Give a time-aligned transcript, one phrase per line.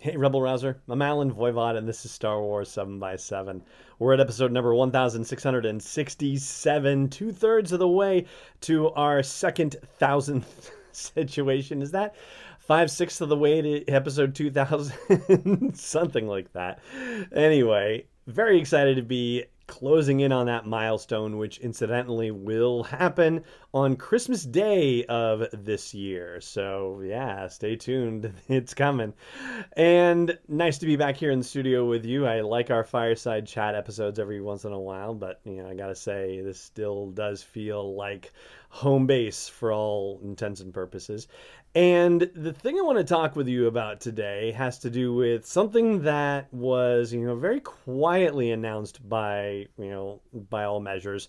[0.00, 0.80] Hey, Rebel Rouser.
[0.88, 3.60] I'm Allen Voivod, and this is Star Wars 7 by 7
[3.98, 8.26] We're at episode number 1667, two thirds of the way
[8.60, 11.82] to our second thousandth situation.
[11.82, 12.14] Is that
[12.60, 15.74] five sixths of the way to episode 2000?
[15.76, 16.78] Something like that.
[17.34, 23.42] Anyway, very excited to be closing in on that milestone, which incidentally will happen
[23.78, 26.40] on Christmas Day of this year.
[26.40, 28.32] So, yeah, stay tuned.
[28.48, 29.14] It's coming.
[29.76, 32.26] And nice to be back here in the studio with you.
[32.26, 35.74] I like our fireside chat episodes every once in a while, but, you know, I
[35.74, 38.32] gotta say, this still does feel like
[38.68, 41.28] home base for all intents and purposes.
[41.76, 45.46] And the thing I want to talk with you about today has to do with
[45.46, 50.20] something that was, you know, very quietly announced by, you know,
[50.50, 51.28] by all measures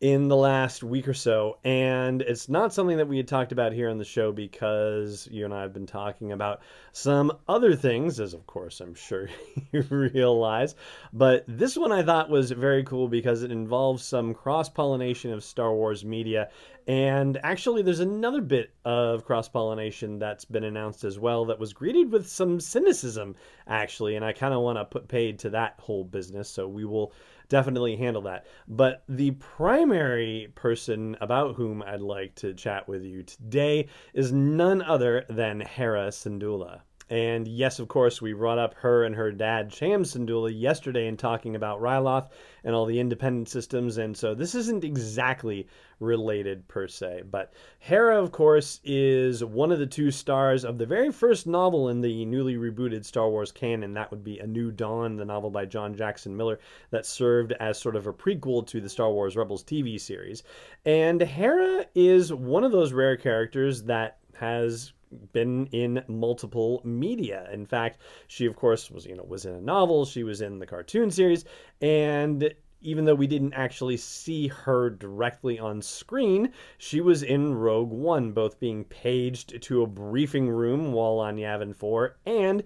[0.00, 1.58] in the last week or so.
[1.64, 5.44] And it's not something that we had talked about here on the show because you
[5.44, 6.60] and I have been talking about
[6.92, 9.28] some other things, as of course I'm sure
[9.72, 10.76] you realize.
[11.12, 15.42] But this one I thought was very cool because it involves some cross pollination of
[15.42, 16.50] Star Wars media.
[16.86, 21.74] And actually, there's another bit of cross pollination that's been announced as well that was
[21.74, 24.16] greeted with some cynicism, actually.
[24.16, 26.48] And I kind of want to put paid to that whole business.
[26.48, 27.12] So we will
[27.48, 28.46] definitely handle that.
[28.66, 34.82] But the primary person about whom I'd like to chat with you today is none
[34.82, 36.82] other than Hera Syndulla.
[37.10, 41.56] And yes, of course, we brought up her and her dad, Syndulla, yesterday in talking
[41.56, 42.28] about Ryloth
[42.64, 43.96] and all the independent systems.
[43.96, 45.68] And so this isn't exactly
[46.00, 47.22] related per se.
[47.30, 51.88] But Hera, of course, is one of the two stars of the very first novel
[51.88, 53.94] in the newly rebooted Star Wars canon.
[53.94, 57.78] That would be A New Dawn, the novel by John Jackson Miller that served as
[57.78, 60.42] sort of a prequel to the Star Wars Rebels TV series.
[60.84, 64.92] And Hera is one of those rare characters that has
[65.32, 67.48] been in multiple media.
[67.52, 70.58] In fact, she of course was you know was in a novel, she was in
[70.58, 71.44] the cartoon series,
[71.80, 77.90] and even though we didn't actually see her directly on screen, she was in Rogue
[77.90, 82.62] One, both being paged to a briefing room while on Yavin 4 and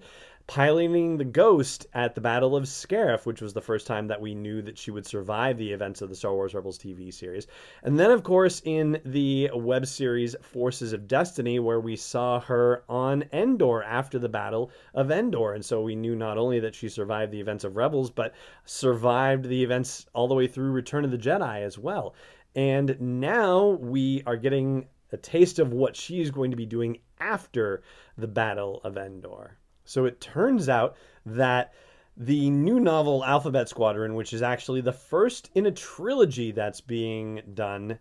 [0.53, 4.35] piloting the Ghost at the Battle of Scarif, which was the first time that we
[4.35, 7.47] knew that she would survive the events of the Star Wars Rebels TV series.
[7.81, 12.83] And then, of course, in the web series Forces of Destiny, where we saw her
[12.87, 15.53] on Endor after the Battle of Endor.
[15.55, 19.45] And so we knew not only that she survived the events of Rebels, but survived
[19.45, 22.13] the events all the way through Return of the Jedi as well.
[22.53, 27.81] And now we are getting a taste of what she's going to be doing after
[28.19, 29.57] the Battle of Endor.
[29.85, 30.95] So it turns out
[31.25, 31.73] that
[32.15, 37.41] the new novel Alphabet Squadron, which is actually the first in a trilogy that's being
[37.53, 37.97] done,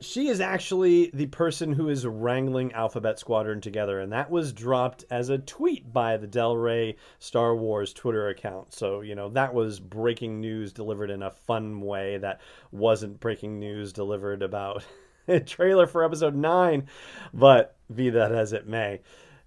[0.00, 5.04] she is actually the person who is wrangling Alphabet Squadron together, and that was dropped
[5.10, 8.74] as a tweet by the Del Rey Star Wars Twitter account.
[8.74, 12.40] So, you know, that was breaking news delivered in a fun way that
[12.72, 14.84] wasn't breaking news delivered about
[15.28, 16.88] a trailer for episode 9,
[17.32, 19.00] but be that as it may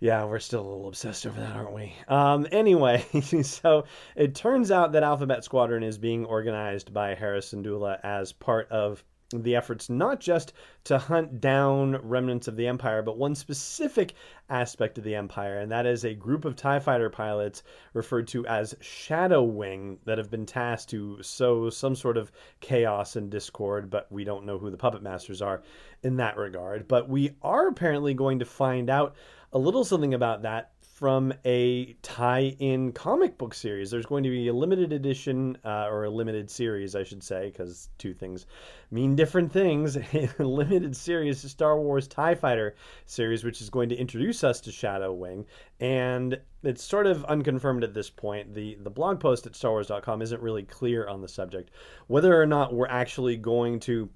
[0.05, 1.95] yeah, we're still a little obsessed over that, aren't we?
[2.07, 3.03] Um, anyway,
[3.41, 3.85] so
[4.15, 9.03] it turns out that Alphabet Squadron is being organized by Hera Syndulla as part of
[9.33, 14.13] the efforts not just to hunt down remnants of the Empire, but one specific
[14.49, 17.63] aspect of the Empire, and that is a group of TIE fighter pilots
[17.93, 23.15] referred to as Shadow Wing that have been tasked to sow some sort of chaos
[23.15, 25.63] and discord, but we don't know who the puppet masters are
[26.03, 26.87] in that regard.
[26.87, 29.15] But we are apparently going to find out
[29.53, 33.91] a little something about that from a tie in comic book series.
[33.91, 37.49] There's going to be a limited edition, uh, or a limited series, I should say,
[37.49, 38.45] because two things
[38.91, 39.97] mean different things.
[40.39, 42.75] a limited series, Star Wars TIE Fighter
[43.07, 45.45] series, which is going to introduce us to Shadow Wing.
[45.81, 48.53] And it's sort of unconfirmed at this point.
[48.53, 51.71] The, the blog post at StarWars.com isn't really clear on the subject.
[52.07, 54.09] Whether or not we're actually going to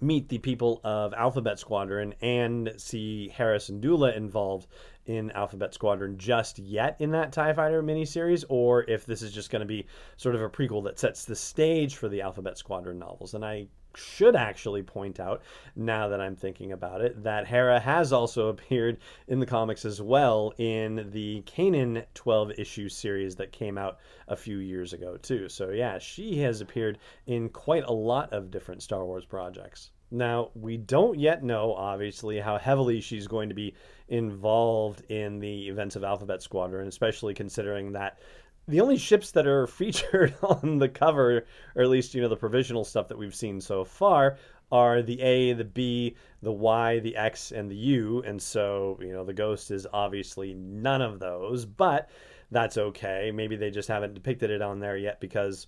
[0.00, 4.68] meet the people of Alphabet Squadron and see Hera Syndulla involved
[5.06, 9.50] in Alphabet Squadron just yet in that TIE Fighter miniseries, or if this is just
[9.50, 9.86] going to be
[10.16, 13.34] sort of a prequel that sets the stage for the Alphabet Squadron novels.
[13.34, 13.68] And I
[13.98, 15.42] should actually point out,
[15.76, 20.00] now that I'm thinking about it, that Hera has also appeared in the comics as
[20.00, 23.98] well in the Kanan 12 issue series that came out
[24.28, 25.48] a few years ago, too.
[25.48, 29.90] So, yeah, she has appeared in quite a lot of different Star Wars projects.
[30.10, 33.74] Now, we don't yet know, obviously, how heavily she's going to be
[34.08, 38.18] involved in the events of Alphabet Squadron, especially considering that
[38.68, 42.36] the only ships that are featured on the cover, or at least, you know, the
[42.36, 44.36] provisional stuff that we've seen so far,
[44.70, 48.22] are the A, the B, the Y, the X, and the U.
[48.24, 52.10] And so, you know, the Ghost is obviously none of those, but
[52.50, 53.32] that's okay.
[53.34, 55.66] Maybe they just haven't depicted it on there yet because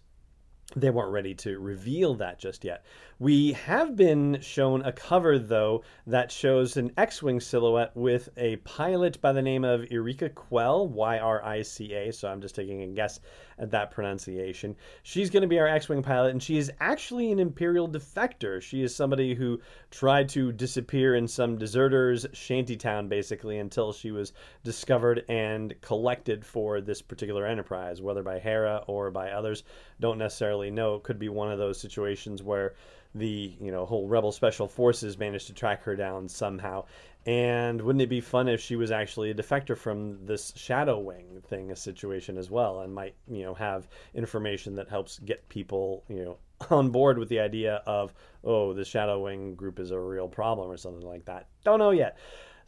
[0.76, 2.84] they weren't ready to reveal that just yet.
[3.18, 8.56] We have been shown a cover, though, that shows an X Wing silhouette with a
[8.56, 12.12] pilot by the name of Yrica Quell, Y R I C A.
[12.12, 13.20] So I'm just taking a guess
[13.58, 14.74] at that pronunciation.
[15.02, 18.62] She's going to be our X Wing pilot, and she is actually an Imperial defector.
[18.62, 24.32] She is somebody who tried to disappear in some deserters' shantytown, basically, until she was
[24.62, 29.64] discovered and collected for this particular enterprise, whether by Hera or by others.
[29.98, 30.94] Don't necessarily know.
[30.96, 32.74] It could be one of those situations where
[33.14, 36.84] the you know whole rebel special forces managed to track her down somehow
[37.26, 41.42] and wouldn't it be fun if she was actually a defector from this shadow wing
[41.46, 46.02] thing a situation as well and might you know have information that helps get people
[46.08, 46.38] you know
[46.70, 48.14] on board with the idea of
[48.44, 51.46] oh the shadow wing group is a real problem or something like that.
[51.64, 52.16] Don't know yet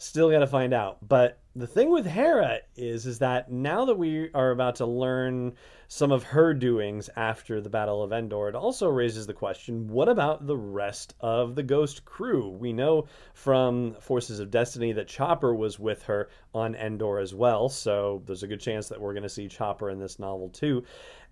[0.02, 3.98] still got to find out but the thing with hera is is that now that
[3.98, 5.52] we are about to learn
[5.92, 10.08] some of her doings after the Battle of Endor, it also raises the question what
[10.08, 12.48] about the rest of the Ghost crew?
[12.48, 17.68] We know from Forces of Destiny that Chopper was with her on Endor as well,
[17.68, 20.82] so there's a good chance that we're going to see Chopper in this novel too.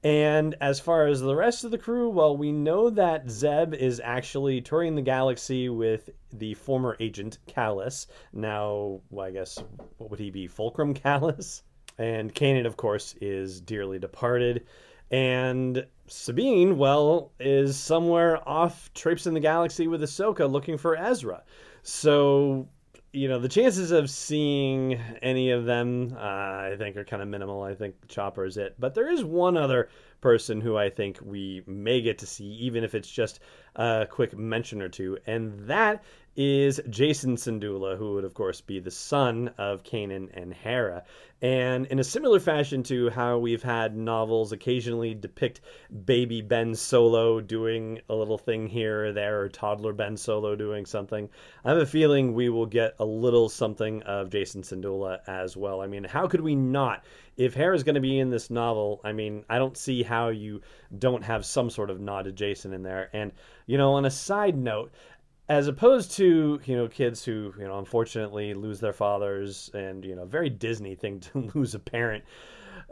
[0.02, 4.00] And as far as the rest of the crew, well, we know that Zeb is
[4.02, 8.06] actually touring the galaxy with the former agent Kallus.
[8.32, 9.62] Now, well, I guess,
[9.98, 10.46] what would he be?
[10.46, 11.62] Fulcrum Kallus?
[11.98, 14.66] And Kanan, of course, is dearly departed.
[15.10, 21.42] And Sabine, well, is somewhere off traipsing the galaxy with Ahsoka looking for Ezra.
[21.82, 22.68] So,
[23.12, 27.28] you know, the chances of seeing any of them, uh, I think, are kind of
[27.28, 27.62] minimal.
[27.62, 28.76] I think Chopper is it.
[28.78, 29.88] But there is one other
[30.20, 33.40] person who I think we may get to see, even if it's just
[33.74, 36.04] a quick mention or two, and that
[36.36, 41.02] is Jacen Syndulla, who would, of course, be the son of Kanan and Hera.
[41.42, 45.62] And in a similar fashion to how we've had novels occasionally depict
[46.04, 50.84] baby Ben Solo doing a little thing here or there, or toddler Ben Solo doing
[50.84, 51.28] something,
[51.64, 55.80] I have a feeling we will get a little something of Jacen Syndulla as well.
[55.80, 57.04] I mean, how could we not?
[57.38, 60.60] If Hera's going to be in this novel, I mean, I don't see how you
[60.98, 63.08] don't have some sort of nod to Jacen in there.
[63.14, 63.32] And,
[63.66, 64.92] you know, on a side note,
[65.50, 70.14] as opposed to you know kids who you know unfortunately lose their fathers and you
[70.14, 72.24] know very disney thing to lose a parent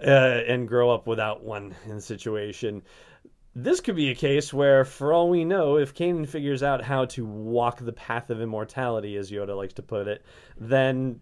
[0.05, 2.83] uh, and grow up without one in the situation
[3.55, 7.05] this could be a case where for all we know if Kanan figures out how
[7.07, 10.25] to walk the path of immortality as yoda likes to put it
[10.59, 11.21] then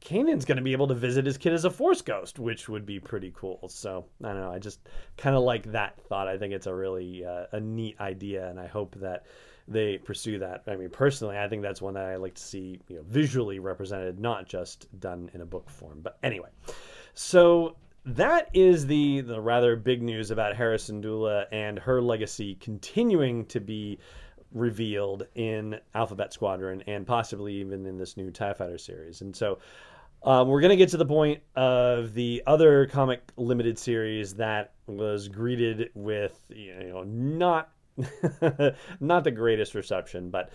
[0.00, 2.84] Kanan's going to be able to visit his kid as a force ghost, which would
[2.86, 3.68] be pretty cool.
[3.68, 4.52] So I don't know.
[4.52, 4.80] I just
[5.16, 6.28] kind of like that thought.
[6.28, 9.24] I think it's a really uh, a neat idea, and I hope that
[9.68, 10.62] they pursue that.
[10.66, 13.58] I mean, personally, I think that's one that I like to see you know, visually
[13.58, 16.00] represented, not just done in a book form.
[16.02, 16.48] But anyway,
[17.14, 23.44] so that is the the rather big news about Hera Syndulla and her legacy continuing
[23.46, 23.98] to be
[24.52, 29.20] revealed in Alphabet Squadron and possibly even in this new TIE Fighter series.
[29.20, 29.58] And so
[30.22, 34.72] um, we're going to get to the point of the other comic limited series that
[34.86, 37.70] was greeted with, you know, not
[39.00, 40.50] not the greatest reception, but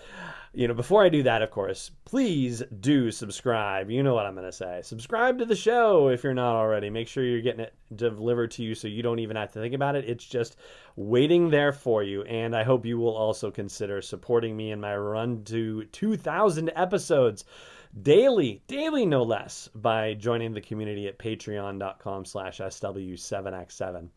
[0.54, 3.90] you know, before I do that, of course, please do subscribe.
[3.90, 4.82] You know what I'm going to say.
[4.84, 6.90] Subscribe to the show if you're not already.
[6.90, 9.74] Make sure you're getting it delivered to you so you don't even have to think
[9.74, 10.08] about it.
[10.08, 10.58] It's just
[10.96, 12.24] waiting there for you.
[12.24, 17.46] And I hope you will also consider supporting me in my run to 2,000 episodes.
[18.02, 24.10] daily, daily no less, by joining the community at patreon.com slash SW7X7.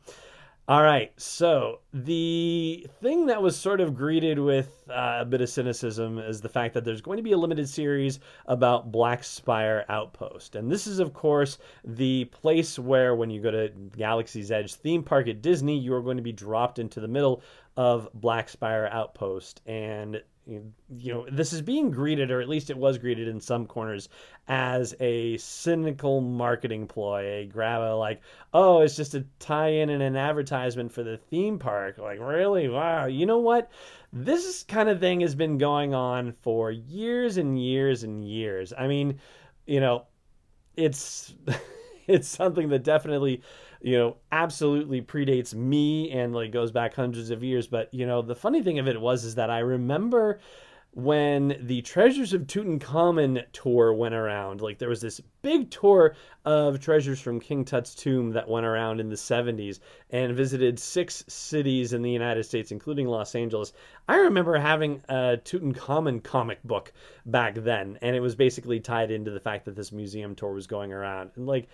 [0.68, 5.48] All right, so the thing that was sort of greeted with uh, a bit of
[5.48, 9.84] cynicism is the fact that there's going to be a limited series about Black Spire
[9.88, 10.56] Outpost.
[10.56, 15.04] And this is, of course, the place where when you go to Galaxy's Edge theme
[15.04, 17.44] park at Disney, you are going to be dropped into the middle
[17.76, 19.62] of Black Spire Outpost.
[19.66, 23.66] And you know, this is being greeted, or at least it was greeted in some
[23.66, 24.08] corners,
[24.46, 27.24] as a cynical marketing ploy.
[27.24, 28.20] A grab a like,
[28.54, 31.98] oh, it's just a tie-in and an advertisement for the theme park.
[31.98, 32.68] Like, really?
[32.68, 33.06] Wow.
[33.06, 33.70] You know what?
[34.12, 38.72] This kind of thing has been going on for years and years and years.
[38.78, 39.18] I mean,
[39.66, 40.04] you know,
[40.76, 41.34] it's
[42.06, 43.42] it's something that definitely
[43.80, 47.66] you know, absolutely predates me and like goes back hundreds of years.
[47.66, 50.40] But you know, the funny thing of it was is that I remember
[50.96, 54.62] when the Treasures of Tutankhamun tour went around.
[54.62, 56.16] Like there was this big tour
[56.46, 61.22] of treasures from King Tut's tomb that went around in the 70s and visited six
[61.28, 63.74] cities in the United States, including Los Angeles.
[64.08, 66.94] I remember having a Tutankhamun comic book
[67.26, 70.66] back then, and it was basically tied into the fact that this museum tour was
[70.66, 71.30] going around.
[71.36, 71.68] And like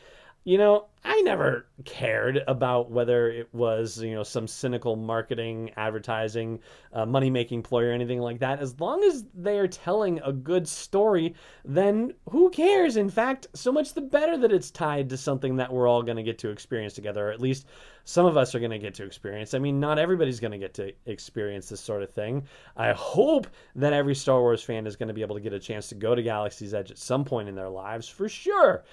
[0.44, 6.60] you know, I never cared about whether it was, you know, some cynical marketing, advertising,
[6.92, 8.60] uh, money making ploy or anything like that.
[8.60, 11.34] As long as they are telling a good story,
[11.64, 12.96] then who cares?
[12.96, 16.16] In fact, so much the better that it's tied to something that we're all going
[16.16, 17.66] to get to experience together, or at least
[18.04, 19.54] some of us are going to get to experience.
[19.54, 22.44] I mean, not everybody's going to get to experience this sort of thing.
[22.76, 23.46] I hope
[23.76, 25.94] that every Star Wars fan is going to be able to get a chance to
[25.94, 28.84] go to Galaxy's Edge at some point in their lives, for sure.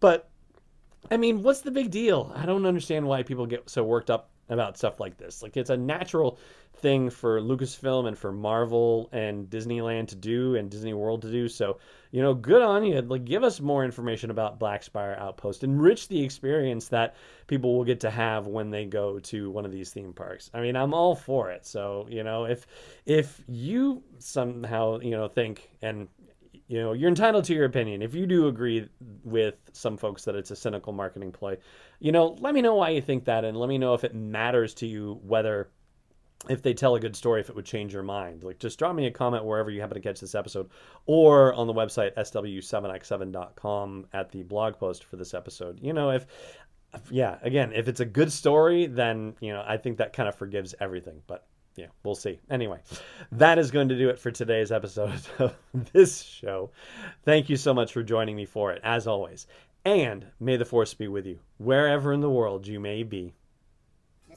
[0.00, 0.28] But
[1.10, 2.32] I mean, what's the big deal?
[2.34, 5.42] I don't understand why people get so worked up about stuff like this.
[5.42, 6.38] Like, it's a natural
[6.76, 11.48] thing for Lucasfilm and for Marvel and Disneyland to do and Disney World to do.
[11.48, 11.78] So,
[12.10, 13.00] you know, good on you.
[13.00, 15.64] Like, give us more information about Black Spire Outpost.
[15.64, 19.72] Enrich the experience that people will get to have when they go to one of
[19.72, 20.50] these theme parks.
[20.52, 21.64] I mean, I'm all for it.
[21.64, 22.66] So, you know, if
[23.06, 26.08] if you somehow, you know, think and
[26.66, 28.02] you know, you're entitled to your opinion.
[28.02, 28.88] If you do agree
[29.22, 31.58] with some folks that it's a cynical marketing play,
[32.00, 34.14] you know, let me know why you think that and let me know if it
[34.14, 35.68] matters to you whether
[36.48, 38.44] if they tell a good story if it would change your mind.
[38.44, 40.70] Like just drop me a comment wherever you happen to catch this episode
[41.06, 45.80] or on the website sw7x7.com at the blog post for this episode.
[45.82, 46.26] You know, if
[47.10, 50.34] yeah, again, if it's a good story, then, you know, I think that kind of
[50.34, 51.22] forgives everything.
[51.26, 52.40] But yeah, we'll see.
[52.50, 52.78] Anyway,
[53.32, 55.54] that is going to do it for today's episode of
[55.92, 56.70] this show.
[57.24, 59.46] Thank you so much for joining me for it, as always.
[59.84, 63.34] And may the force be with you, wherever in the world you may be